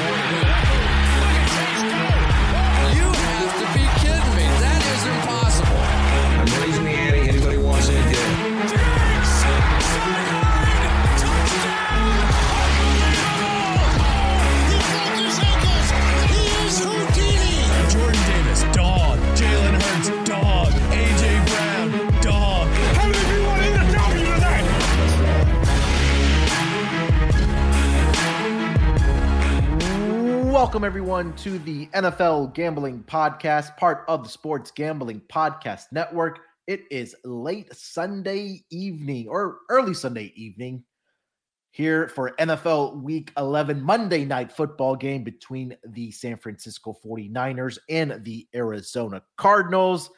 [0.00, 0.06] You
[30.60, 36.40] Welcome, everyone, to the NFL Gambling Podcast, part of the Sports Gambling Podcast Network.
[36.66, 40.84] It is late Sunday evening or early Sunday evening
[41.70, 48.22] here for NFL Week 11 Monday night football game between the San Francisco 49ers and
[48.22, 50.10] the Arizona Cardinals.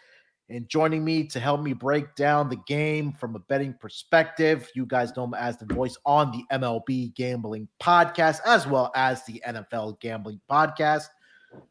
[0.52, 4.84] And joining me to help me break down the game from a betting perspective, you
[4.84, 9.42] guys know him as the voice on the MLB Gambling Podcast, as well as the
[9.48, 11.06] NFL Gambling Podcast.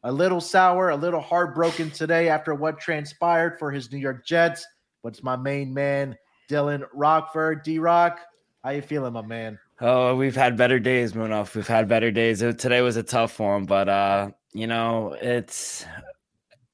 [0.03, 4.65] A little sour, a little heartbroken today after what transpired for his New York Jets.
[5.03, 6.17] But it's my main man,
[6.49, 7.61] Dylan Rockford.
[7.61, 8.19] D Rock,
[8.63, 9.59] how you feeling, my man?
[9.79, 11.53] Oh, we've had better days, Munaf.
[11.53, 12.41] We've had better days.
[12.41, 15.85] It- Today was a tough one, but uh, you know, it's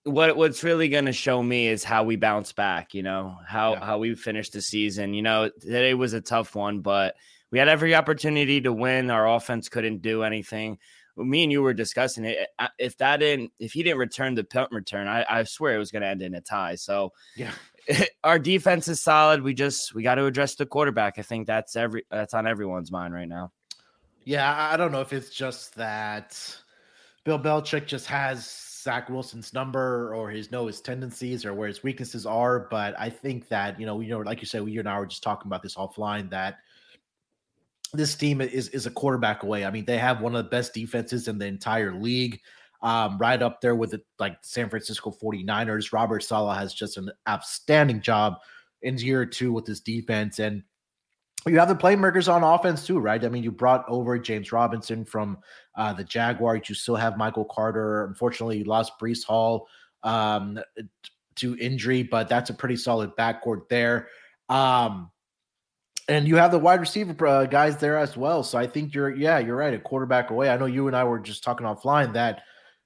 [0.08, 2.94] what what's really going to show me is how we bounce back.
[2.94, 3.86] You know how Yeah.
[3.86, 5.14] how we finish the season.
[5.14, 7.16] You know, today was a tough one, but
[7.52, 9.09] we had every opportunity to win.
[9.09, 10.77] Our offense couldn't do anything.
[11.16, 12.47] Me and you were discussing it.
[12.77, 15.91] If that didn't, if he didn't return the punt return, I, I swear it was
[15.91, 16.75] going to end in a tie.
[16.75, 17.52] So Yeah.
[18.23, 19.42] our defense is solid.
[19.42, 21.17] We just we got to address the quarterback.
[21.17, 23.52] I think that's every that's on everyone's mind right now.
[24.26, 26.37] Yeah, I I don't know if it's just that
[27.23, 28.45] Bill Belichick just has
[28.87, 32.70] Zach Wilson's number or his know his tendencies or where his weaknesses are.
[32.71, 35.05] But I think that, you know, you know, like you said, you and I were
[35.05, 36.59] just talking about this offline that
[37.93, 39.65] this team is is a quarterback away.
[39.65, 42.39] I mean, they have one of the best defenses in the entire league.
[42.81, 45.92] Um, right up there with the like San Francisco 49ers.
[45.92, 48.37] Robert Saleh has just an outstanding job
[48.83, 50.39] in year two with this defense.
[50.39, 50.64] And
[51.45, 53.23] you have the playmakers on offense too, right?
[53.23, 55.39] I mean, you brought over James Robinson from
[55.77, 56.67] uh, the Jaguars.
[56.67, 58.05] You still have Michael Carter.
[58.05, 59.67] Unfortunately, you lost Breece Hall
[60.04, 60.60] um,
[61.36, 64.10] to injury, but that's a pretty solid backcourt there.
[64.49, 65.11] Um,
[66.10, 68.42] and you have the wide receiver uh, guys there as well.
[68.43, 69.73] So I think you're, yeah, you're right.
[69.73, 70.49] A quarterback away.
[70.49, 72.43] I know you and I were just talking offline that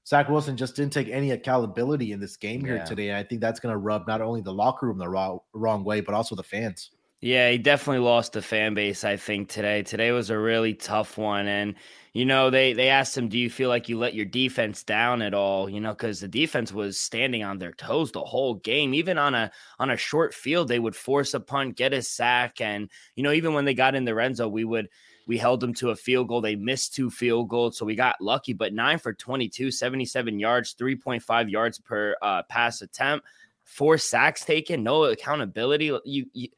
[0.07, 2.85] Zach Wilson just didn't take any accountability in this game here Yeah.
[2.85, 3.09] today.
[3.09, 5.83] And I think that's going to rub not only the locker room the wrong, wrong
[5.83, 6.89] way, but also the fans.
[7.23, 9.83] Yeah, he definitely lost the fan base, I think, today.
[9.83, 11.45] Today was a really tough one.
[11.47, 11.75] And,
[12.13, 15.21] you know, they they asked him, Do you feel like you let your defense down
[15.21, 15.69] at all?
[15.69, 18.95] You know, because the defense was standing on their toes the whole game.
[18.95, 22.59] Even on a on a short field, they would force a punt, get a sack.
[22.59, 24.89] And, you know, even when they got in the red zone, we would
[25.27, 26.41] we held them to a field goal.
[26.41, 30.73] They missed two field goals, so we got lucky, but nine for 22, 77 yards,
[30.73, 33.27] 3.5 yards per uh, pass attempt,
[33.63, 35.85] four sacks taken, no accountability.
[36.03, 36.49] You, you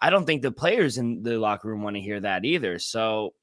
[0.00, 2.78] I don't think the players in the locker room want to hear that either.
[2.78, 3.34] So,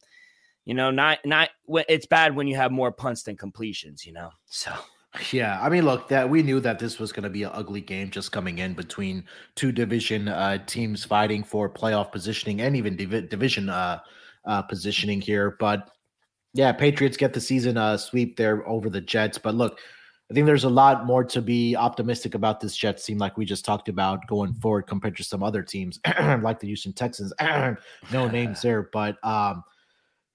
[0.64, 4.30] you know, not not it's bad when you have more punts than completions, you know.
[4.46, 4.72] So
[5.32, 7.82] Yeah, I mean, look, that we knew that this was going to be an ugly
[7.82, 9.24] game just coming in between
[9.56, 14.00] two division uh, teams fighting for playoff positioning and even divi- division uh,
[14.46, 15.56] uh, positioning here.
[15.60, 15.90] But
[16.54, 19.38] yeah, Patriots get the season uh, sweep there over the Jets.
[19.38, 19.80] But look,
[20.30, 23.46] I think there's a lot more to be optimistic about this Jets team, like we
[23.46, 26.00] just talked about going forward compared to some other teams,
[26.42, 27.32] like the Houston Texans.
[28.12, 29.64] no names there, but um,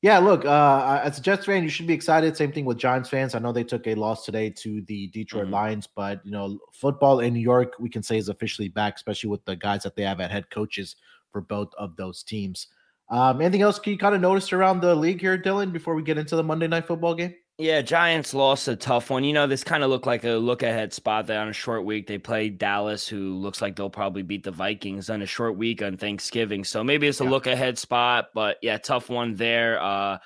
[0.02, 2.36] yeah, look, uh, as a Jets fan, you should be excited.
[2.36, 3.34] Same thing with Giants fans.
[3.34, 5.52] I know they took a loss today to the Detroit Mhm.
[5.52, 9.28] Lions, but you know, football in New York, we can say is officially back, especially
[9.28, 10.96] with the guys that they have at head coaches
[11.32, 12.68] for both of those teams.
[13.10, 16.02] Um, anything else can you kind of noticed around the league here, Dylan, before we
[16.02, 17.34] get into the Monday night football game?
[17.60, 19.22] Yeah, Giants lost a tough one.
[19.24, 21.84] You know, this kind of looked like a look ahead spot there on a short
[21.84, 22.06] week.
[22.06, 25.82] They play Dallas, who looks like they'll probably beat the Vikings on a short week
[25.82, 26.64] on Thanksgiving.
[26.64, 27.30] So maybe it's a Yeah.
[27.30, 29.80] look ahead spot, but yeah, tough one there.
[29.80, 30.18] Uh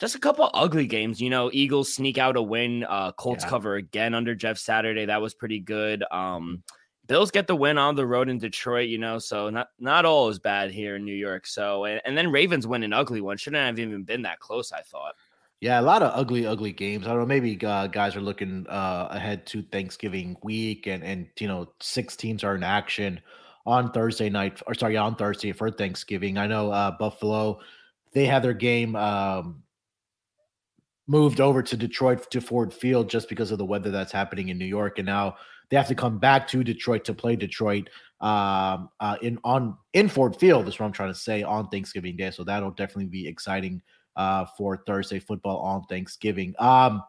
[0.00, 1.48] just a couple ugly games, you know.
[1.52, 2.82] Eagles sneak out a win.
[2.88, 3.50] Uh, Colts Yeah.
[3.50, 5.04] cover again under Jeff Saturday.
[5.06, 6.02] That was pretty good.
[6.10, 6.64] Um,
[7.06, 10.28] Bills get the win on the road in Detroit, you know, so not not all
[10.28, 11.46] is bad here in New York.
[11.46, 13.36] So and, and then Ravens win an ugly one.
[13.36, 15.14] Shouldn't have even been that close, I thought.
[15.62, 17.06] Yeah, a lot of ugly, ugly games.
[17.06, 17.26] I don't know.
[17.26, 22.16] Maybe uh, guys are looking uh, ahead to Thanksgiving week, and and you know, six
[22.16, 23.20] teams are in action
[23.64, 26.36] on Thursday night, or sorry, on Thursday for Thanksgiving.
[26.36, 27.60] I know uh, Buffalo,
[28.12, 29.62] they had their game um,
[31.06, 34.58] moved over to Detroit to Ford Field just because of the weather that's happening in
[34.58, 35.36] New York, and now
[35.70, 37.88] they have to come back to Detroit to play Detroit
[38.20, 40.66] um, uh, in on in Ford Field.
[40.66, 42.32] Is what I'm trying to say on Thanksgiving Day.
[42.32, 43.80] So that'll definitely be exciting
[44.16, 46.54] uh, for Thursday football on Thanksgiving.
[46.58, 47.02] Um,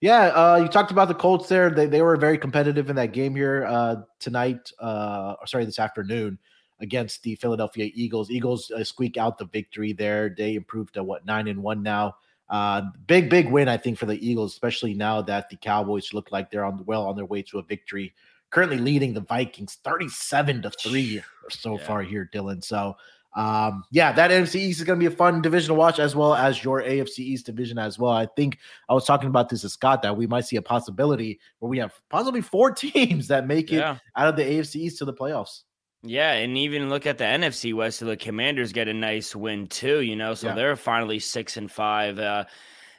[0.00, 1.70] yeah, uh, you talked about the Colts there.
[1.70, 6.38] They, they were very competitive in that game here uh, tonight, uh, sorry, this afternoon
[6.80, 8.30] against the Philadelphia Eagles.
[8.30, 10.34] Eagles uh, squeak out the victory there.
[10.36, 12.16] They improved to what, nine and one now.
[12.48, 16.30] Uh, big, big win, I think, for the Eagles, especially now that the Cowboys look
[16.30, 18.14] like they're on well on their way to a victory.
[18.50, 21.86] Currently leading the Vikings 37 to 3 so yeah.
[21.86, 22.62] far here, Dylan.
[22.62, 22.96] So
[23.36, 26.16] um, yeah, that NFC East is going to be a fun division to watch, as
[26.16, 28.10] well as your AFC East division as well.
[28.10, 31.38] I think I was talking about this to Scott that we might see a possibility
[31.58, 33.98] where we have possibly four teams that make it yeah.
[34.16, 35.62] out of the AFC East to the playoffs.
[36.02, 37.98] Yeah, and even look at the NFC West.
[37.98, 40.00] So the Commanders get a nice win too.
[40.00, 40.54] You know, so yeah.
[40.54, 42.18] they're finally six and five.
[42.18, 42.44] Uh,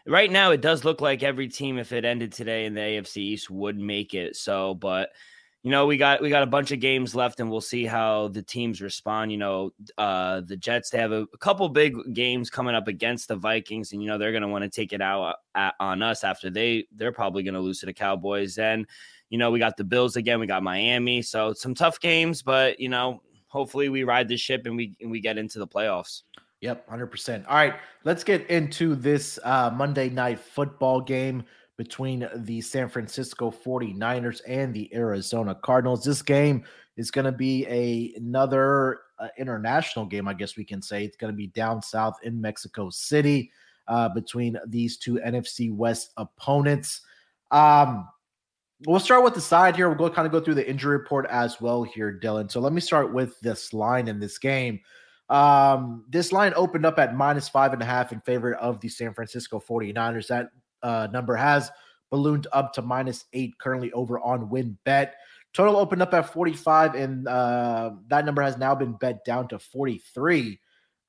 [0.06, 3.18] right now, it does look like every team, if it ended today in the AFC
[3.18, 4.36] East, would make it.
[4.36, 5.10] So, but
[5.68, 8.30] you know, we got we got a bunch of games left, and we'll see how
[8.30, 9.34] the teams respond.
[9.34, 13.28] You know, uh, the Jets they have a, a couple big games coming up against
[13.28, 16.02] the Vikings, and you know they're going to want to take it out at, on
[16.02, 18.58] us after they they're probably going to lose to the Cowboys.
[18.58, 18.88] And
[19.30, 22.80] you know, we got the Bills again, we got Miami, so some tough games, but
[22.80, 26.22] you know, hopefully we ride the ship and we and we get into the playoffs.
[26.62, 27.44] Yep, 100%.
[27.46, 27.76] All right,
[28.06, 31.44] let's get into this uh, Monday night football game
[31.78, 36.04] between the San Francisco 49ers and the Arizona Cardinals.
[36.04, 36.64] This game
[36.98, 41.06] is going to be a another uh, international game, I guess we can say.
[41.06, 43.52] It's going to be down south in Mexico City
[43.88, 47.02] uh, between these two NFC West opponents.
[47.52, 48.08] Um,
[48.86, 49.88] we'll start with the side here.
[49.88, 52.52] We'll go kind of go through the injury report as well here, Dylan.
[52.52, 54.80] So let me start with this line in this game.
[55.30, 58.90] Um, this line opened up at minus five and a half in favor of the
[58.90, 60.28] San Francisco 49ers.
[60.28, 60.50] That
[60.84, 61.72] uh, number has
[62.10, 65.12] ballooned up to minus eight currently over on WynnBET.
[65.54, 69.60] Total opened up at 45, and uh, that number has now been bet down to
[69.60, 70.60] 43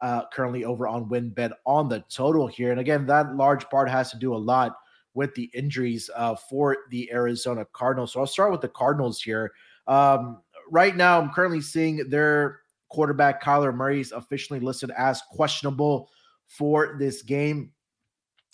[0.01, 2.71] uh, currently over on WynnBET on the total here.
[2.71, 4.77] And again, that large part has to do a lot
[5.15, 8.13] with the injuries uh, for the Arizona Cardinals.
[8.13, 9.53] So I'll start with the Cardinals here.
[9.87, 16.09] Um, right now, I'm currently seeing their quarterback, Kyler Murray, is officially listed as questionable
[16.47, 17.73] for this game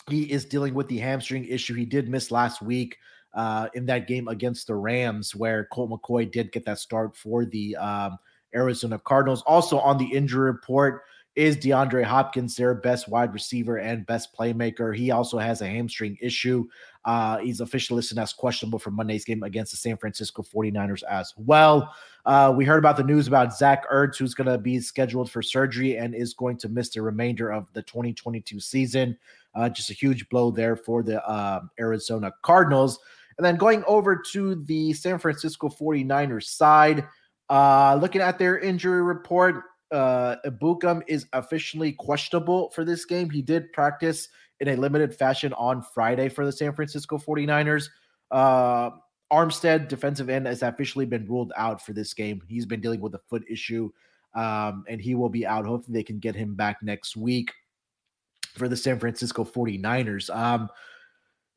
[0.09, 1.75] he is dealing with the hamstring issue.
[1.75, 2.99] He did miss last week
[3.35, 7.45] uh, in that game against the Rams, where Colt McCoy did get that start for
[7.45, 8.19] the um,
[8.55, 9.43] Arizona Cardinals.
[9.43, 11.03] Also on the injury report
[11.35, 14.97] is DeAndre Hopkins, their best wide receiver and best playmaker.
[14.97, 16.69] He also has a hamstring issue.
[17.05, 21.35] Uh, he's officially listed as questionable for Monday's game against the San Francisco 49ers as
[21.37, 21.93] well.
[22.25, 25.43] Uh, we heard about the news about Zach Ertz, who's going to be scheduled for
[25.43, 29.19] surgery and is going to miss the remainder of the 2022 season.
[29.55, 32.99] Uh, just a huge blow there for the uh, Arizona Cardinals.
[33.39, 37.07] And then going over to the San Francisco 49ers side,
[37.51, 43.31] uh, looking at their injury report, uh, Ebukam is officially questionable for this game.
[43.31, 44.29] He did practice
[44.61, 47.89] in a limited fashion on Friday for the San Francisco 49ers.
[48.31, 48.91] Uh,
[49.33, 52.41] Armstead, defensive end, has officially been ruled out for this game.
[52.49, 53.91] He's been dealing with a foot issue,
[54.35, 55.67] um, and he will be out.
[55.67, 57.53] Hopefully, they can get him back next week
[58.55, 60.35] for the San Francisco 49ers.
[60.35, 60.69] Um,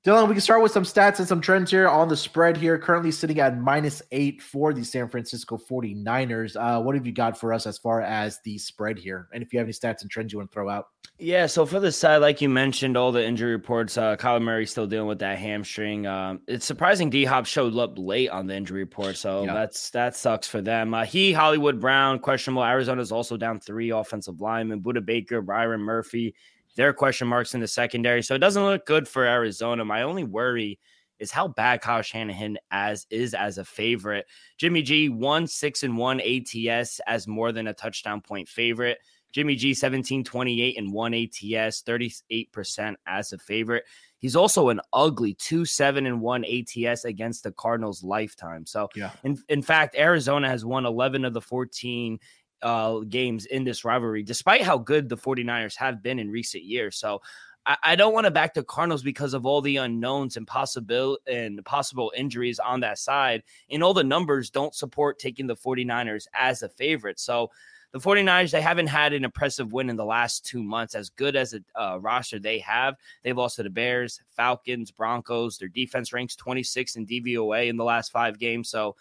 [0.05, 2.77] Dylan, we can start with some stats and some trends here on the spread here.
[2.77, 6.55] Currently sitting at minus eight for the San Francisco 49ers.
[6.55, 9.27] Uh, what have you got for us as far as the spread here?
[9.33, 10.87] And if you have any stats and trends you want to throw out?
[11.19, 14.67] Yeah, so for the side, like you mentioned, all the injury reports, uh, Kyler Murray
[14.67, 16.05] still dealing with that hamstring.
[16.05, 19.55] Um, it's surprising D Hop showed up late on the injury report, so yeah.
[19.55, 20.93] that's that sucks for them.
[20.93, 22.63] Uh, he, Hollywood Brown, questionable.
[22.63, 26.35] Arizona's also down three offensive linemen: Budda Baker, Byron Murphy,
[26.77, 28.23] there are question marks in the secondary.
[28.23, 29.83] So it doesn't look good for Arizona.
[29.83, 30.79] My only worry
[31.19, 34.27] is how bad Kyle Shanahan as is as a favorite.
[34.57, 38.99] Jimmy G one six and one ATS as more than a touchdown point favorite.
[39.33, 43.83] Jimmy G 17 28 and one ATS, 38% as a favorite.
[44.19, 48.65] He's also an ugly 2 7 and 1 ATS against the Cardinals lifetime.
[48.65, 49.11] So, yeah.
[49.23, 52.19] in, in fact, Arizona has won 11 of the 14
[52.61, 56.97] uh, games in this rivalry, despite how good the 49ers have been in recent years.
[56.97, 57.21] So
[57.65, 61.19] I, I don't want to back the Cardinals because of all the unknowns and possible
[61.27, 63.43] and possible injuries on that side.
[63.69, 67.19] And all the numbers don't support taking the 49ers as a favorite.
[67.19, 67.51] So
[67.93, 70.93] the 49ers, they haven't had an impressive win in the last two months.
[70.93, 75.57] As good as a uh, roster they have, they've lost to the Bears, Falcons, Broncos.
[75.57, 78.69] Their defense ranks 26 in DVOA in the last five games.
[78.69, 78.95] So,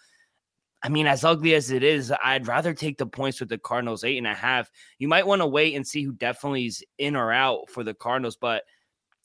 [0.82, 4.04] I mean, as ugly as it is, I'd rather take the points with the Cardinals,
[4.04, 4.70] eight and a half.
[4.98, 7.94] You might want to wait and see who definitely is in or out for the
[7.94, 8.62] Cardinals, but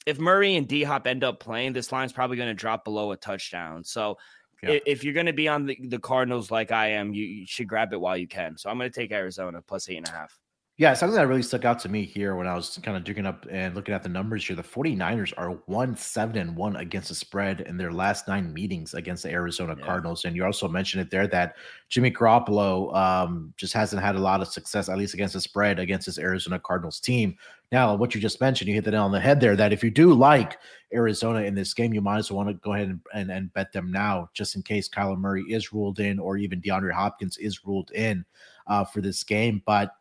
[0.06, 3.12] if Murray and D Hop end up playing, this line's probably going to drop below
[3.12, 3.84] a touchdown.
[3.84, 4.18] So
[4.64, 4.80] yeah.
[4.86, 7.68] if you're going to be on the, the Cardinals like I am, you, you, should
[7.68, 8.58] grab it while you can.
[8.58, 10.38] So I'm going to take Arizona plus eight and a half.
[10.82, 13.28] Yeah, something that really stuck out to me here when I was kind of digging
[13.28, 14.56] up and looking at the numbers here.
[14.56, 18.96] The 49ers are 1 7 and 1 against the spread in their last nine meetings
[18.96, 19.86] against the Arizona yeah.
[19.86, 20.26] Cardinals.
[20.26, 21.58] And you also mentioned it there that
[21.90, 25.78] Jimmy Garoppolo um, just hasn't had a lot of success, at least against the spread,
[25.78, 27.38] against this Arizona Cardinals team.
[27.72, 29.84] Now, what you just mentioned, you hit the nail on the head there that if
[29.84, 30.58] you do like
[30.96, 33.54] Arizona in this game, you might as well want to go ahead and, and, and
[33.54, 37.38] bet them now, just in case Kyler Murray is ruled in or even DeAndre Hopkins
[37.38, 38.26] is ruled in
[38.66, 39.62] uh, for this game.
[39.68, 39.94] But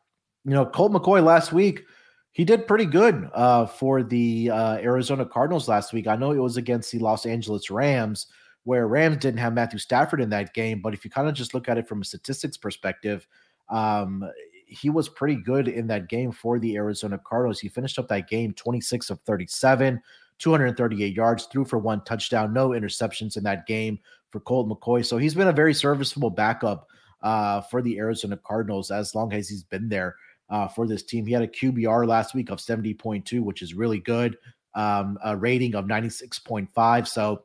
[0.44, 1.84] you know, Colt McCoy last week,
[2.32, 6.06] he did pretty good uh, for the uh, Arizona Cardinals last week.
[6.06, 8.26] I know it was against the Los Angeles Rams,
[8.64, 10.80] where Rams didn't have Matthew Stafford in that game.
[10.80, 13.26] But if you kind of just look at it from a statistics perspective,
[13.68, 14.28] um,
[14.66, 17.58] he was pretty good in that game for the Arizona Cardinals.
[17.58, 20.00] He finished up that game 26 of 37,
[20.38, 23.98] 238 yards, threw for one touchdown, no interceptions in that game
[24.30, 25.04] for Colt McCoy.
[25.04, 26.88] So he's been a very serviceable backup
[27.22, 30.14] uh, for the Arizona Cardinals as long as he's been there
[30.50, 31.24] uh, for this team.
[31.24, 34.36] He had a QBR last week of 70.2, which is really good,
[34.74, 37.08] um, a rating of 96.5.
[37.08, 37.44] So,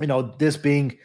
[0.00, 0.98] you know, this being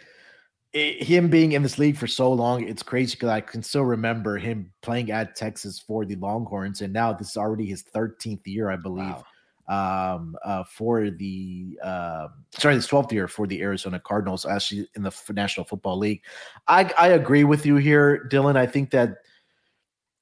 [0.72, 4.38] him being in this league for so long, it's crazy because I can still remember
[4.38, 8.70] him playing at Texas for the Longhorns, and now this is already his 13th year,
[8.70, 9.06] I believe.
[9.06, 9.24] Wow.
[9.68, 15.04] Um, uh, for the uh, sorry, his 12th year for the Arizona Cardinals, actually in
[15.04, 16.24] the National Football League.
[16.68, 18.58] I, I agree with you here, Dylan.
[18.58, 19.18] I think that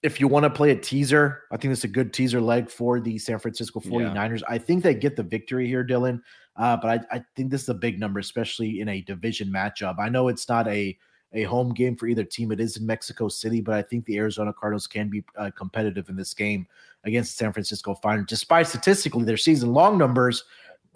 [0.04, 3.00] if you want to play a teaser, I think it's a good teaser leg for
[3.00, 4.42] the San Francisco 49ers.
[4.42, 4.46] Yeah.
[4.48, 6.22] I think they get the victory here, Dylan.
[6.56, 10.00] Uh, but I, I, think this is a big number, especially in a division matchup.
[10.00, 10.98] I know it's not a
[11.34, 12.52] a home game for either team.
[12.52, 16.08] It is in Mexico City, but I think the Arizona Cardinals can be uh, competitive
[16.10, 16.66] in this game
[17.04, 18.28] against the San Francisco 49ers.
[18.28, 20.46] Despite statistically their season long numbers,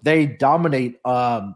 [0.01, 1.55] they dominate um,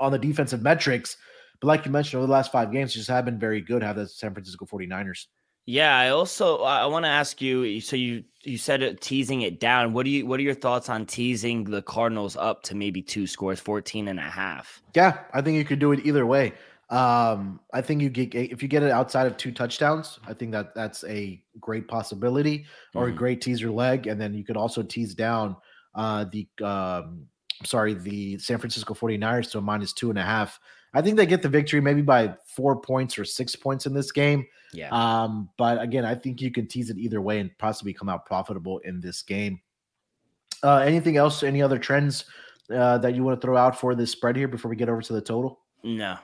[0.00, 1.18] on the defensive metrics.
[1.60, 3.82] But like you mentioned, over the last five games, just have been very good.
[3.82, 5.26] Have the San Francisco 49ers.
[5.66, 7.80] Yeah, I also I want to ask you.
[7.80, 9.92] So you you said it, teasing it down.
[9.92, 13.26] What do you what are your thoughts on teasing the Cardinals up to maybe two
[13.26, 14.80] scores, 14 and a half?
[14.94, 16.52] Yeah, I think you could do it either way.
[16.88, 20.52] Um, I think you get if you get it outside of two touchdowns, I think
[20.52, 23.12] that that's a great possibility or mm.
[23.12, 25.56] a great teaser leg, and then you could also tease down
[25.96, 27.26] uh the um
[27.64, 30.60] sorry the San Francisco 49ers to a minus two and a half.
[30.96, 34.10] I think they get the victory maybe by four points or six points in this
[34.10, 34.46] game.
[34.72, 34.88] Yeah.
[34.88, 38.24] Um, but again, I think you can tease it either way and possibly come out
[38.24, 39.60] profitable in this game.
[40.62, 41.42] Uh, anything else?
[41.42, 42.24] Any other trends
[42.74, 45.02] uh, that you want to throw out for this spread here before we get over
[45.02, 45.60] to the total?
[45.84, 46.16] No.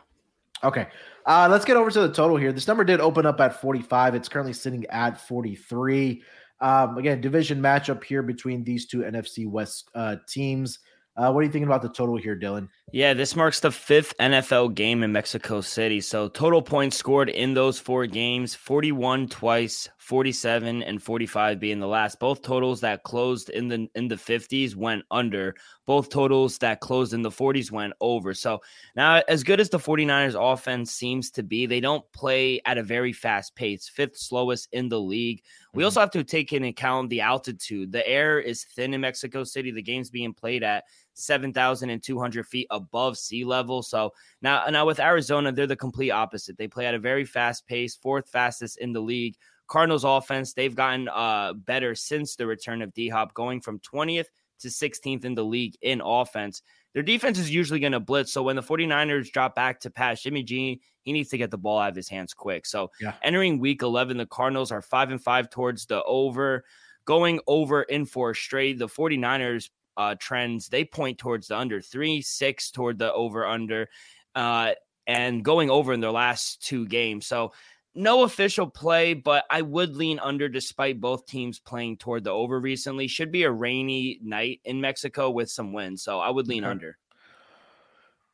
[0.64, 0.86] Okay.
[1.26, 2.50] Uh, let's get over to the total here.
[2.50, 4.14] This number did open up at 45.
[4.14, 6.22] It's currently sitting at 43.
[6.62, 10.78] Um, again, division matchup here between these two NFC West uh, teams.
[11.14, 12.68] Uh, what are you thinking about the total here, Dylan?
[12.94, 16.02] Yeah, this marks the fifth NFL game in Mexico City.
[16.02, 21.86] So total points scored in those four games 41 twice, 47 and 45 being the
[21.86, 22.20] last.
[22.20, 25.54] Both totals that closed in the in the 50s went under.
[25.86, 28.34] Both totals that closed in the 40s went over.
[28.34, 28.60] So
[28.94, 32.82] now as good as the 49ers offense seems to be, they don't play at a
[32.82, 33.88] very fast pace.
[33.88, 35.42] Fifth slowest in the league.
[35.72, 35.86] We mm-hmm.
[35.86, 37.90] also have to take into account the altitude.
[37.90, 39.70] The air is thin in Mexico City.
[39.70, 40.84] The game's being played at
[41.14, 43.82] 7,200 feet above sea level.
[43.82, 46.56] So now, now with Arizona, they're the complete opposite.
[46.56, 49.36] They play at a very fast pace, fourth fastest in the league.
[49.68, 54.26] Cardinals offense, they've gotten uh, better since the return of D Hop, going from 20th
[54.60, 56.62] to 16th in the league in offense.
[56.94, 58.32] Their defense is usually going to blitz.
[58.32, 61.58] So when the 49ers drop back to pass, Jimmy G, he needs to get the
[61.58, 62.66] ball out of his hands quick.
[62.66, 63.14] So yeah.
[63.22, 66.64] entering week 11, the Cardinals are five and five towards the over.
[67.04, 72.22] Going over in four straight, the 49ers uh, trends, they point towards the under three,
[72.22, 73.88] six toward the over under,
[74.34, 74.72] uh,
[75.06, 77.26] and going over in their last two games.
[77.26, 77.52] So
[77.94, 82.58] no official play, but I would lean under despite both teams playing toward the over
[82.58, 83.06] recently.
[83.06, 86.00] Should be a rainy night in Mexico with some wind.
[86.00, 86.70] So I would lean okay.
[86.70, 86.98] under.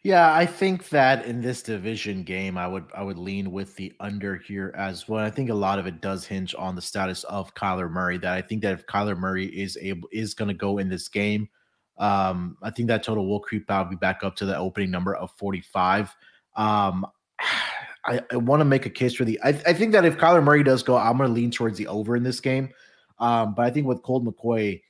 [0.05, 3.93] Yeah, I think that in this division game, I would I would lean with the
[3.99, 5.25] under here as well.
[5.25, 8.17] I think a lot of it does hinge on the status of Kyler Murray.
[8.17, 11.09] That I think that if Kyler Murray is able is going to go in this
[11.09, 11.49] game,
[11.99, 15.17] um, I think that total will creep out, be back up to the opening number
[15.17, 16.14] of 45.
[16.57, 17.05] Um,
[18.07, 19.38] I, I want to make a case for the.
[19.43, 21.88] I, I think that if Kyler Murray does go, I'm going to lean towards the
[21.88, 22.71] over in this game.
[23.19, 24.81] Um, but I think with Colt McCoy,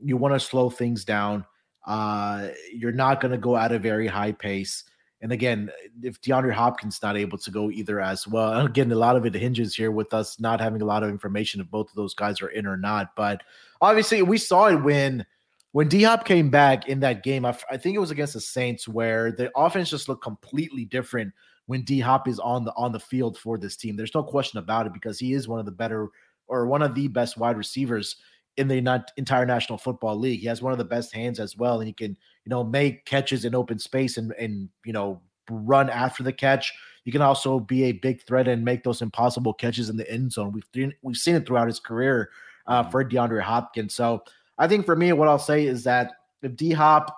[0.00, 1.44] you want to slow things down.
[1.86, 4.84] Uh, you're not going to go at a very high pace.
[5.20, 5.70] And again,
[6.02, 9.34] if DeAndre Hopkins not able to go either as well, again, a lot of it
[9.34, 12.40] hinges here with us not having a lot of information if both of those guys
[12.40, 13.14] are in or not.
[13.16, 13.42] But
[13.80, 15.24] obviously, we saw it when
[15.72, 17.44] when D Hop came back in that game.
[17.44, 21.32] I, I think it was against the Saints where the offense just looked completely different
[21.66, 23.96] when D Hop is on the on the field for this team.
[23.96, 26.08] There's no question about it because he is one of the better
[26.46, 28.16] or one of the best wide receivers
[28.58, 30.40] in the not entire National Football League.
[30.40, 32.10] He has one of the best hands as well, and he can
[32.44, 36.72] you know make catches in open space and and you know run after the catch.
[37.04, 40.32] You can also be a big threat and make those impossible catches in the end
[40.32, 40.52] zone.
[40.52, 42.30] We've seen, we've seen it throughout his career
[42.66, 42.90] uh, mm-hmm.
[42.90, 43.94] for DeAndre Hopkins.
[43.94, 44.22] So
[44.58, 46.12] I think for me, what I'll say is that
[46.42, 47.16] if D Hop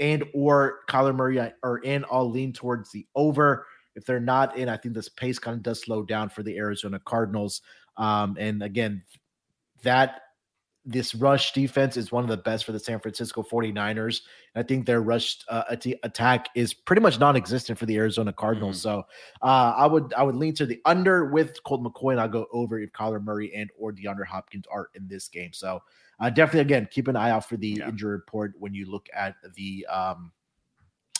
[0.00, 3.66] and or Kyler Murray are in, I'll lean towards the over.
[3.96, 6.56] If they're not in, I think this pace kind of does slow down for the
[6.56, 7.62] Arizona Cardinals.
[7.96, 9.02] Um, and again,
[9.82, 10.22] that
[10.88, 14.22] this rush defense is one of the best for the San Francisco 49ers.
[14.56, 15.64] I think their rush uh,
[16.02, 18.78] attack is pretty much non-existent for the Arizona Cardinals.
[18.78, 19.00] Mm-hmm.
[19.00, 19.06] So
[19.42, 22.46] uh, I would I would lean to the under with Colt McCoy, and I'll go
[22.52, 25.52] over if Kyler Murray and or DeAndre Hopkins are in this game.
[25.52, 25.82] So
[26.20, 27.88] uh, definitely again keep an eye out for the yeah.
[27.88, 30.32] injury report when you look at the um,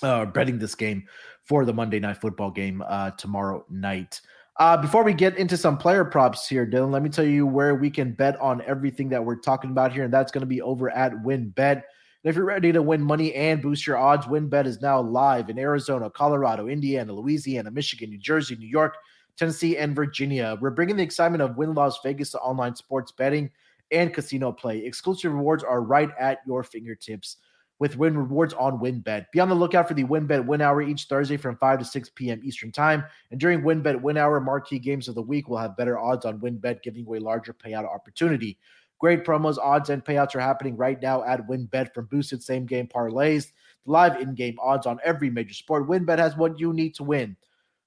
[0.03, 1.07] uh, betting this game
[1.45, 4.23] for the Monday Night Football game uh, tomorrow night.
[4.59, 7.77] Uh, before we get into some player props here, Dylan, let me tell you where
[7.77, 10.61] we can bet on everything that we're talking about here, and that's going to be
[10.61, 11.57] over at WynnBET.
[11.77, 11.83] And
[12.25, 15.61] if you're ready to win money and boost your odds, WynnBET is now live in
[15.61, 18.97] Arizona, Colorado, Indiana, Louisiana, Michigan, New Jersey, New York,
[19.37, 20.59] Tennessee, and Virginia.
[20.61, 23.51] We're bringing the excitement of Wynn Las Vegas to online sports betting
[23.93, 24.79] and casino play.
[24.79, 27.37] Exclusive rewards are right at your fingertips
[27.79, 29.27] with Wynn Rewards on WynnBET.
[29.33, 32.11] Be on the lookout for the WynnBET Win Hour each Thursday from 5 to 6
[32.15, 32.41] p.m.
[32.43, 33.05] Eastern Time.
[33.31, 36.41] And during WynnBET Win Hour, marquee games of the week will have better odds on
[36.41, 38.59] WynnBET, giving you a larger payout opportunity.
[38.99, 42.89] Great promos, odds, and payouts are happening right now at WynnBET from boosted same game
[42.89, 43.53] parlays,
[43.87, 45.89] live in game odds on every major sport.
[45.89, 47.37] WynnBET has what you need to win.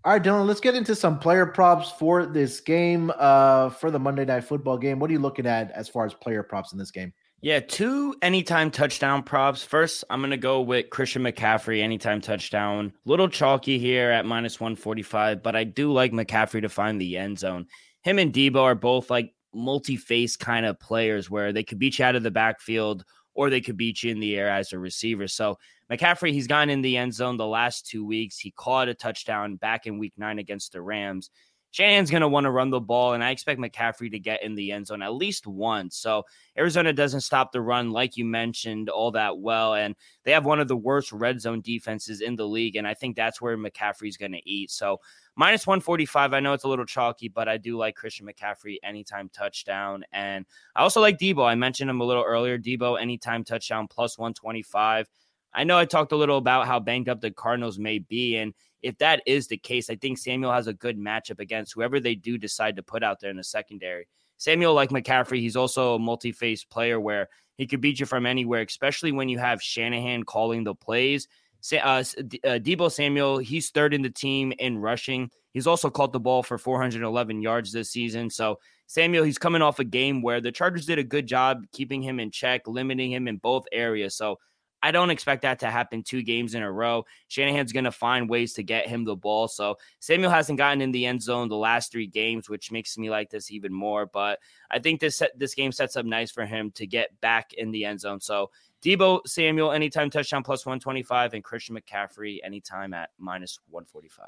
[0.06, 4.00] All right, Dylan, let's get into some player props for this game, uh, for the
[4.00, 5.00] Monday Night Football game.
[5.00, 7.12] What are you looking at as far as player props in this game?
[7.40, 9.64] Yeah, two anytime touchdown props.
[9.64, 12.94] First, I'm going to go with Christian McCaffrey, anytime touchdown.
[13.06, 17.38] Little chalky here at minus 145, but I do like McCaffrey to find the end
[17.38, 17.68] zone.
[18.02, 22.00] Him and Debo are both like multi face kind of players where they could beat
[22.00, 24.80] you out of the backfield or they could beat you in the air as a
[24.80, 25.28] receiver.
[25.28, 25.60] So
[25.92, 28.40] McCaffrey, he's gone in the end zone the last two weeks.
[28.40, 31.30] He caught a touchdown back in week nine against the Rams.
[31.72, 34.56] Shanahan's going to want to run the ball, and I expect McCaffrey to get in
[34.56, 35.98] the end zone at least once.
[35.98, 36.24] So
[36.58, 39.76] Arizona doesn't stop the run, like you mentioned, all that well.
[39.76, 42.78] And they have one of the worst red zone defenses in the league.
[42.78, 44.72] And I think that's where McCaffrey's going to eat.
[44.72, 45.00] So
[45.36, 46.34] minus 145.
[46.34, 50.04] I know it's a little chalky, but I do like Christian McCaffrey anytime touchdown.
[50.12, 51.46] And I also like Deebo.
[51.46, 52.58] I mentioned him a little earlier.
[52.58, 55.08] Deebo anytime touchdown plus 125.
[55.54, 58.38] I know I talked a little about how banged up the Cardinals may be.
[58.38, 62.00] And if that is the case, I think Samuel has a good matchup against whoever
[62.00, 64.08] they do decide to put out there in the secondary.
[64.38, 68.26] Samuel, like McCaffrey, he's also a multi face player where he could beat you from
[68.26, 71.28] anywhere, especially when you have Shanahan calling the plays.
[71.74, 75.32] Uh, uh, Deebo Samuel, he's third in the team in rushing.
[75.54, 78.30] He's also caught the ball for 411 yards this season.
[78.30, 82.02] So, Samuel, he's coming off a game where the Chargers did a good job keeping
[82.02, 84.16] him in check, limiting him in both areas.
[84.16, 84.38] So,
[84.84, 87.06] I don't expect that to happen two games in a row.
[87.28, 89.48] Shanahan's going to find ways to get him the ball.
[89.48, 93.10] So Samuel hasn't gotten in the end zone the last three games, which makes me
[93.10, 94.06] like this even more.
[94.06, 97.72] But I think this this game sets up nice for him to get back in
[97.72, 98.20] the end zone.
[98.20, 98.52] So
[98.84, 104.28] Deebo Samuel anytime touchdown plus 125 and Christian McCaffrey anytime at minus 145.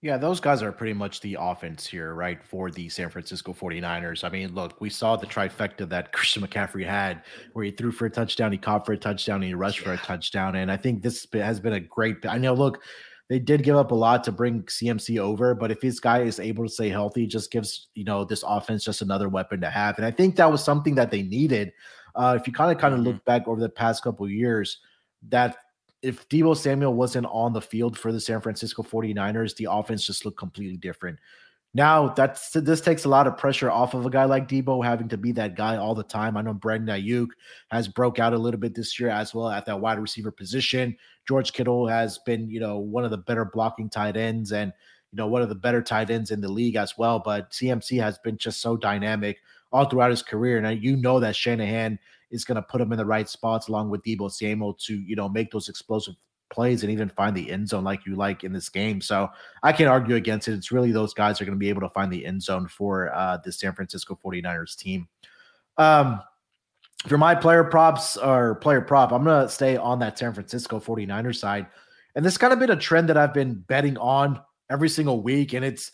[0.00, 2.42] Yeah, those guys are pretty much the offense here, right?
[2.44, 4.22] For the San Francisco 49ers.
[4.22, 8.06] I mean, look, we saw the trifecta that Christian McCaffrey had where he threw for
[8.06, 9.86] a touchdown, he caught for a touchdown, and he rushed yeah.
[9.86, 10.54] for a touchdown.
[10.54, 12.24] And I think this has been a great.
[12.26, 12.80] I know, look,
[13.28, 16.38] they did give up a lot to bring CMC over, but if this guy is
[16.38, 19.96] able to stay healthy, just gives, you know, this offense just another weapon to have.
[19.98, 21.72] And I think that was something that they needed.
[22.14, 23.10] Uh, if you kind of kind of mm-hmm.
[23.10, 24.78] look back over the past couple years,
[25.28, 25.56] that
[26.02, 30.24] if Deebo Samuel wasn't on the field for the San Francisco 49ers, the offense just
[30.24, 31.18] looked completely different.
[31.74, 35.08] Now that's this takes a lot of pressure off of a guy like Deebo having
[35.10, 36.36] to be that guy all the time.
[36.36, 37.28] I know Brandon Aiyuk
[37.70, 40.96] has broke out a little bit this year as well at that wide receiver position.
[41.26, 44.72] George Kittle has been, you know, one of the better blocking tight ends and
[45.12, 47.18] you know one of the better tight ends in the league as well.
[47.18, 49.38] But CMC has been just so dynamic
[49.70, 51.98] all throughout his career, and you know that Shanahan
[52.30, 55.16] is going to put him in the right spots along with Deebo Samuel to you
[55.16, 56.14] know make those explosive
[56.50, 59.00] plays and even find the end zone like you like in this game.
[59.00, 59.28] So
[59.62, 60.54] I can't argue against it.
[60.54, 63.14] It's really those guys are going to be able to find the end zone for
[63.14, 65.08] uh, the San Francisco 49ers team.
[65.76, 66.20] Um,
[67.06, 70.80] for my player props or player prop, I'm going to stay on that San Francisco
[70.80, 71.66] 49ers side.
[72.14, 75.52] And this kind of been a trend that I've been betting on every single week.
[75.52, 75.92] And it's,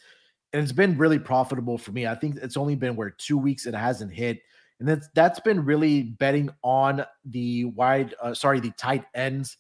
[0.53, 2.07] and it's been really profitable for me.
[2.07, 4.39] I think it's only been where two weeks it hasn't hit.
[4.81, 9.57] And that's, that's been really betting on the wide, uh, sorry, the tight ends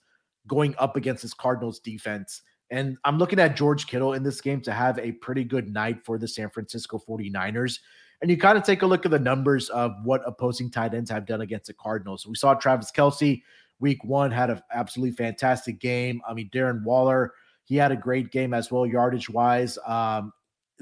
[0.47, 2.43] going up against this Cardinals defense.
[2.71, 6.05] And I'm looking at George Kittle in this game to have a pretty good night
[6.05, 7.79] for the San Francisco 49ers.
[8.21, 11.11] And you kind of take a look at the numbers of what opposing tight ends
[11.11, 12.27] have done against the Cardinals.
[12.27, 13.43] We saw Travis Kelce
[13.81, 16.21] week one had an absolutely fantastic game.
[16.27, 17.33] I mean, Darren Waller,
[17.65, 19.79] he had a great game as well, yardage wise.
[19.87, 20.33] Um,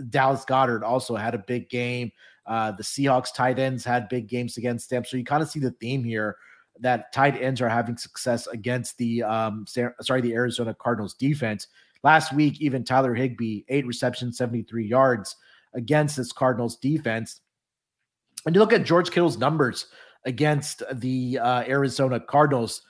[0.09, 2.12] Dallas Goedert also had a big game.
[2.47, 5.05] Uh, the Seahawks tight ends had big games against them.
[5.05, 6.37] So you kind of see the theme here
[6.81, 11.69] that tight ends are having success against the um sorry the Arizona Cardinals defense.
[12.03, 15.37] Last week, even Tyler Higbee, eight receptions, 73 yards
[15.75, 17.41] against this Cardinals defense.
[18.45, 19.87] And you look at George Kittle's numbers
[20.25, 22.83] against the uh, Arizona Cardinals.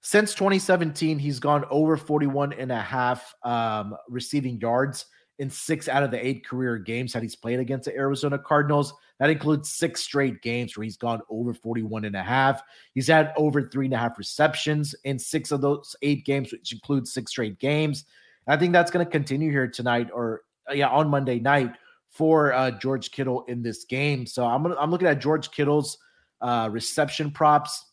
[0.00, 5.06] Since 2017, he's gone over 41 and a half um, receiving yards
[5.42, 8.94] in six out of the eight career games that he's played against the Arizona Cardinals.
[9.18, 12.62] That includes six straight games where he's gone over 41 and a half.
[12.94, 16.72] He's had over three and a half receptions in six of those eight games, which
[16.72, 18.04] includes six straight games.
[18.46, 21.72] I think that's going to continue here tonight or uh, yeah, on Monday night
[22.08, 24.26] for uh, George Kittle in this game.
[24.26, 25.98] So I'm gonna, I'm looking at George Kittle's
[26.40, 27.84] uh, reception props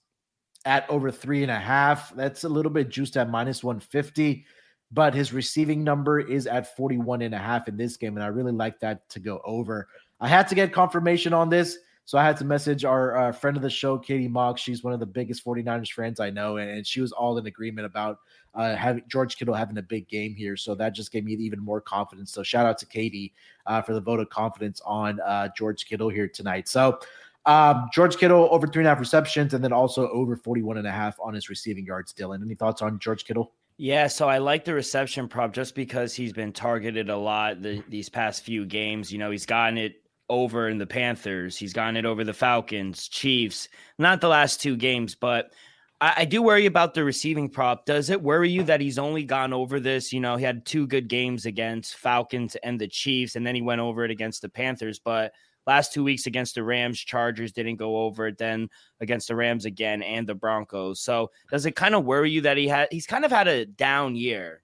[0.66, 2.14] at over three and a half.
[2.16, 4.46] That's a little bit juiced at minus 150,
[4.92, 8.18] but his receiving number is at 41 and a half in this game.
[8.18, 9.88] And I really like that to go over.
[10.20, 11.78] I had to get confirmation on this.
[12.06, 14.58] So I had to message our uh, friend of the show, Katie Mock.
[14.58, 17.46] She's one of the biggest 49ers fans I know, and, and she was all in
[17.46, 18.18] agreement about
[18.56, 20.58] uh, having George Kittle having a big game here.
[20.58, 22.32] So that just gave me even more confidence.
[22.32, 23.32] So shout out to Katie
[23.68, 26.68] uh, for the vote of confidence on uh, George Kittle here tonight.
[26.68, 27.00] So
[27.46, 30.88] um, George Kittle over three and a half receptions, and then also over 41 and
[30.88, 32.12] a half on his receiving yards.
[32.12, 33.54] Dylan, any thoughts on George Kittle?
[33.82, 37.82] Yeah, so I like the reception prop just because he's been targeted a lot the,
[37.88, 39.10] these past few games.
[39.10, 41.56] You know, he's gotten it over in the Panthers.
[41.56, 43.70] He's gotten it over the Falcons, Chiefs.
[43.98, 45.54] Not the last two games, but
[46.02, 47.86] I, I, do worry about the receiving prop.
[47.86, 50.12] Does it worry you that he's only gone over this?
[50.12, 53.62] You know, he had two good games against Falcons and the Chiefs, and then he
[53.62, 55.00] went over it against the Panthers.
[55.00, 55.32] But
[55.70, 58.38] last two weeks against the Rams, Chargers didn't go over it.
[58.38, 61.00] Then against the Rams again and the Broncos.
[61.00, 63.66] So does it kind of worry you that he had he's kind of had a
[63.66, 64.62] down year?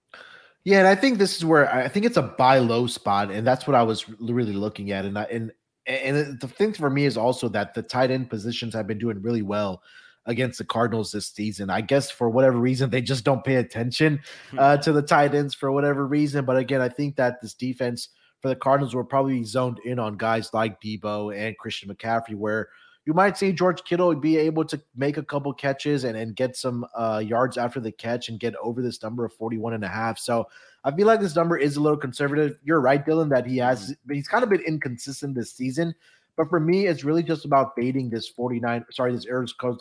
[0.66, 3.46] Yeah, and I think this is where I think it's a buy low spot, and
[3.46, 5.06] that's what I was really looking at.
[5.06, 5.52] And I, and
[5.86, 9.22] and the thing for me is also that the tight end positions have been doing
[9.22, 9.84] really well
[10.26, 11.70] against the Cardinals this season.
[11.70, 14.60] I guess for whatever reason they just don't pay attention hmm.
[14.60, 16.46] uh, to the tight ends for whatever reason.
[16.46, 18.10] But again, I think that this defense
[18.46, 22.70] for the Cardinals were probably zoned in on guys like Deebo and Christian McCaffrey, where
[23.04, 26.56] you might see George Kittle be able to make a couple catches and, and get
[26.56, 29.88] some uh, yards after the catch and get over this number of 41 and a
[29.88, 30.20] half.
[30.20, 30.48] So
[30.84, 32.60] I feel like this number is a little conservative.
[32.64, 34.14] You're right, Dylan, that he has, mm-hmm.
[34.14, 35.96] he's kind of been inconsistent this season.
[36.38, 39.26] But for me, it's really just about baiting this 49, sorry, this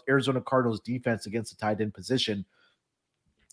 [0.08, 2.46] Arizona Cardinals defense against the tight end position.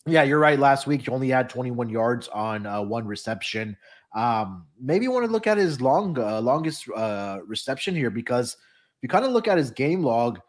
[0.07, 0.57] Yeah, you're right.
[0.57, 3.77] Last week, you only had 21 yards on uh, one reception.
[4.13, 8.57] Um, maybe you want to look at his long, uh, longest uh, reception here because–
[9.01, 10.39] you kind of look at his game log,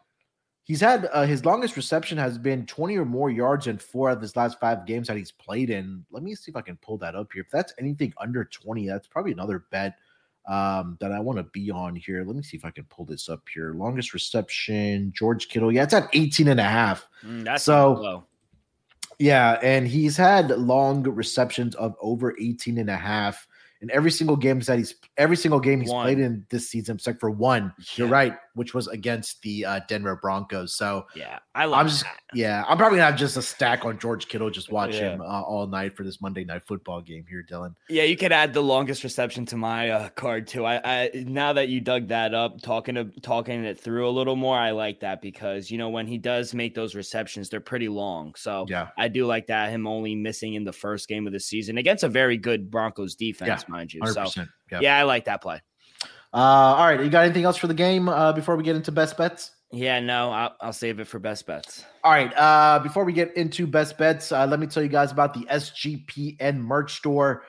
[0.63, 4.21] he's had uh, his longest reception has been 20 or more yards in four of
[4.21, 6.05] his last five games that he's played in.
[6.11, 7.41] Let me see if I can pull that up here.
[7.41, 9.95] If that's anything under 20, that's probably another bet
[10.47, 12.23] um, that I want to be on here.
[12.23, 13.73] Let me see if I can pull this up here.
[13.73, 15.71] Longest reception, George Kittle.
[15.71, 17.07] Yeah, it's at 18 and a half.
[17.25, 18.23] Mm, that's so low.
[19.19, 23.47] Yeah, and he's had long receptions of over 18 and a half
[23.83, 26.05] in every single game that he's every single game he's one.
[26.05, 27.73] played in this season, except for one.
[27.77, 27.85] Yeah.
[27.97, 28.33] You're right.
[28.55, 30.75] Which was against the uh, Denver Broncos.
[30.75, 32.17] So Yeah, I I'm just that.
[32.33, 35.13] yeah, I'm probably gonna have just a stack on George Kittle, just watch Yeah.
[35.13, 37.73] him uh, all night for this Monday night football game here, Dylan.
[37.89, 40.65] Yeah, you could add the longest reception to my uh, card too.
[40.65, 44.35] I, I now that you dug that up, talking to talking it through a little
[44.35, 47.89] more, I like that because you know when he does make those receptions, they're pretty
[47.89, 48.33] long.
[48.35, 49.71] So Yeah, I do like that.
[49.71, 53.15] Him only missing in the first game of the season against a very good Broncos
[53.15, 54.01] defense, mind you.
[54.01, 54.49] hundred So percent.
[54.71, 54.79] Yeah.
[54.81, 55.61] yeah, I like that play.
[56.33, 58.91] Uh, all right, you got anything else for the game uh, before we get into
[58.91, 59.51] best bets?
[59.71, 61.83] Yeah, no, I'll, I'll save it for best bets.
[62.03, 62.31] All right.
[62.35, 65.41] Uh, before we get into best bets, uh, let me tell you guys about the
[65.45, 67.43] SGPN merch store.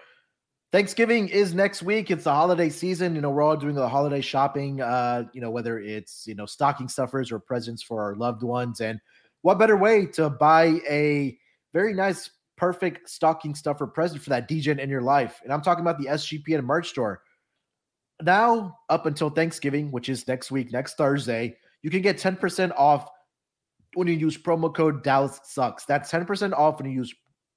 [0.72, 2.10] Thanksgiving is next week.
[2.10, 3.14] It's the holiday season.
[3.14, 4.80] You know, we're all doing the holiday shopping.
[4.80, 8.80] Uh, you know, whether it's you know stocking stuffers or presents for our loved ones,
[8.80, 8.98] and
[9.42, 11.38] what better way to buy a
[11.74, 15.40] very nice, perfect stocking stuffer present for that DJ in your life?
[15.44, 17.22] And I'm talking about the SGPN merch store.
[18.22, 23.08] Now, up until Thanksgiving, which is next week, next Thursday, you can get 10% off
[23.94, 25.84] when you use promo code Dallas Sucks.
[25.84, 27.14] That's 10% off when you use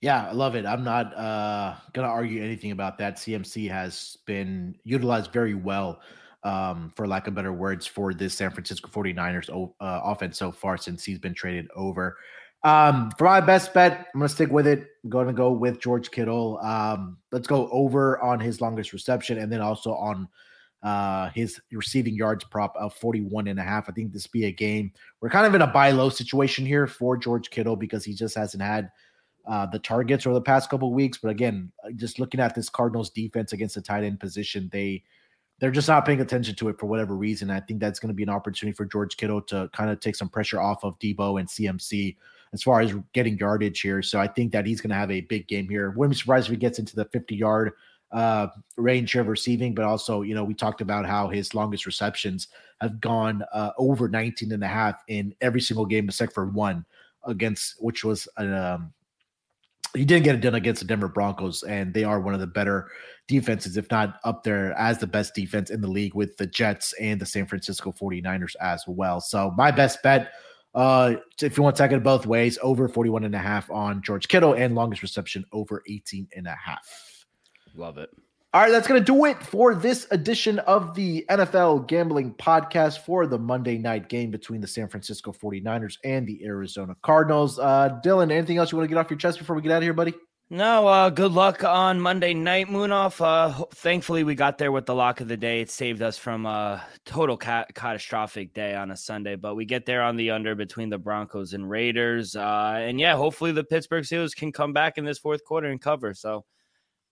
[0.00, 0.66] Yeah, I love it.
[0.66, 3.16] I'm not uh, to argue anything about that.
[3.16, 6.00] CMC has been utilized very well,
[6.42, 10.52] um, for lack of better words, for this San Francisco 49ers o- uh, offense so
[10.52, 12.18] far since he's been traded over.
[12.62, 14.88] Um, for my best bet, I'm to stick with it.
[15.04, 16.58] I'm to go with George Kittle.
[16.58, 20.28] Um, let's go over on his longest reception and then also on
[20.82, 23.88] uh, his receiving yards prop of 41 and a half.
[23.88, 24.92] I think this be a game.
[25.20, 28.34] We're kind of in a buy low situation here for George Kittle because he just
[28.34, 28.90] hasn't had
[29.46, 31.18] uh, the targets over the past couple weeks.
[31.18, 35.02] But again, uh, just looking at this Cardinals defense against the tight end position, they
[35.58, 37.50] they're just not paying attention to it for whatever reason.
[37.50, 40.16] I think that's going to be an opportunity for George Kittle to kind of take
[40.16, 42.16] some pressure off of Deebo and CMC
[42.52, 44.02] as far as getting yardage here.
[44.02, 45.90] So I think that he's going to have a big game here.
[45.90, 47.72] Wouldn't be surprised if he gets into the 50 yard
[48.12, 52.48] uh, range of receiving, but also, you know, we talked about how his longest receptions
[52.80, 56.84] have gone uh, over 19 and a half in every single game except for one
[57.24, 58.92] against, which was um,
[59.96, 62.46] he didn't get it done against the Denver Broncos, and they are one of the
[62.46, 62.88] better
[63.28, 66.92] defenses, if not up there as the best defense in the league with the Jets
[67.00, 69.20] and the San Francisco 49ers as well.
[69.20, 70.32] So my best bet,
[70.74, 74.02] uh, if you want to take it both ways, over 41 and a half on
[74.02, 77.26] George Kittle and longest reception over 18 and a half.
[77.74, 78.10] Love it.
[78.56, 83.00] All right, that's going to do it for this edition of the NFL Gambling Podcast
[83.00, 87.58] for the Monday night game between the San Francisco 49ers and the Arizona Cardinals.
[87.58, 89.76] Uh, Dylan, anything else you want to get off your chest before we get out
[89.76, 90.14] of here, buddy?
[90.48, 93.20] No, uh, good luck on Monday night, Munaf.
[93.20, 95.60] Uh, thankfully, we got there with the lock of the day.
[95.60, 99.84] It saved us from a total ca- catastrophic day on a Sunday, but we get
[99.84, 102.34] there on the under between the Broncos and Raiders.
[102.34, 105.78] Uh, and yeah, hopefully the Pittsburgh Steelers can come back in this fourth quarter and
[105.78, 106.14] cover.
[106.14, 106.46] So,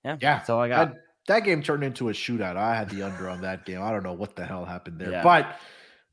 [0.07, 0.95] yeah, Yeah, that's all I got.
[0.95, 2.57] That, that game turned into a shootout.
[2.57, 3.83] I had the under on that game.
[3.83, 5.23] I don't know what the hell happened there, Yeah.
[5.23, 5.59] but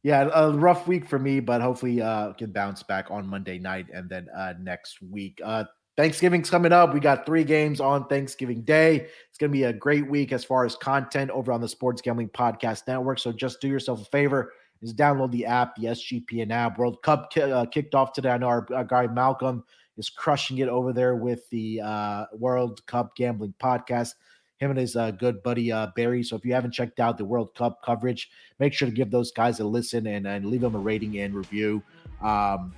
[0.03, 1.39] yeah, a rough week for me.
[1.39, 5.39] But hopefully, uh, can bounce back on Monday night and then uh, next week.
[5.43, 5.65] Uh,
[5.97, 6.93] Thanksgiving's coming up.
[6.93, 9.07] We got three games on Thanksgiving Day.
[9.29, 12.01] It's going to be a great week as far as content over on the Sports
[12.01, 13.19] Gambling Podcast Network.
[13.19, 16.77] So just do yourself a favor is download the app, the SGPN app.
[16.77, 18.29] World Cup uh, kicked off today.
[18.29, 19.63] I know our, our, guy Malcolm
[19.97, 24.15] is crushing it over there with the uh, World Cup Gambling Podcast.
[24.61, 26.21] Him and his uh, good buddy uh, Barry.
[26.21, 29.31] So if you haven't checked out the World Cup coverage, make sure to give those
[29.31, 31.81] guys a listen and, and leave them a rating and review.
[32.21, 32.71] Um,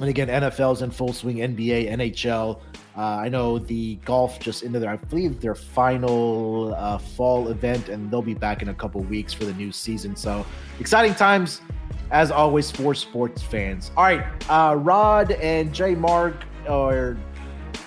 [0.00, 2.60] and again, NFL's in full swing, NBA, NHL.
[2.94, 7.88] Uh, I know the golf just into their, I believe, their final uh, fall event,
[7.88, 10.14] and they'll be back in a couple weeks for the new season.
[10.14, 10.44] So
[10.78, 11.62] exciting times,
[12.10, 13.92] as always, for sports fans.
[13.96, 16.36] All right, uh, Rod and J Mark
[16.68, 17.16] or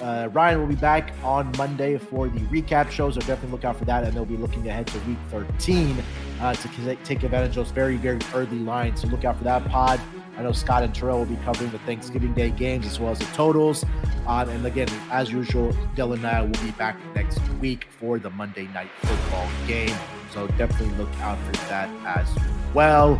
[0.01, 3.15] uh, Ryan will be back on Monday for the recap shows.
[3.15, 6.03] So definitely look out for that, and they'll be looking ahead to Week 13
[6.41, 9.01] uh, to take advantage of those very, very early lines.
[9.01, 9.99] So look out for that pod.
[10.37, 13.19] I know Scott and Terrell will be covering the Thanksgiving Day games as well as
[13.19, 13.85] the totals.
[14.27, 18.29] Uh, and again, as usual, Dylan and I will be back next week for the
[18.31, 19.95] Monday Night Football game.
[20.33, 22.27] So definitely look out for that as
[22.73, 23.17] well.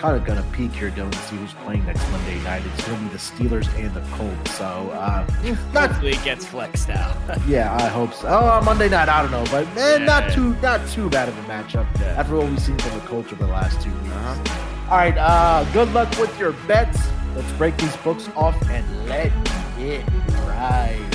[0.00, 2.62] Kind of gonna peek here, Dylan, to see who's playing next Monday night.
[2.64, 4.56] It's gonna be the Steelers and the Colts.
[4.56, 5.26] So uh,
[5.74, 7.14] not hopefully it gets flexed out.
[7.46, 8.28] yeah, I hope so.
[8.28, 11.36] Oh, Monday night, I don't know, but man, yeah, not too not too bad of
[11.38, 12.14] a matchup yeah.
[12.16, 14.08] after what we've seen from the Colts over the last two weeks.
[14.08, 14.70] Uh-huh.
[14.90, 15.18] All right.
[15.18, 16.98] Uh, good luck with your bets.
[17.36, 19.30] Let's break these books off and let
[19.78, 20.02] it
[20.48, 21.09] ride.